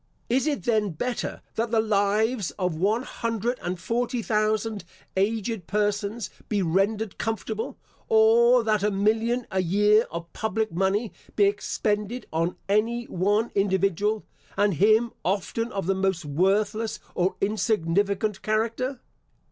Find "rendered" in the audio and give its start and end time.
6.63-7.19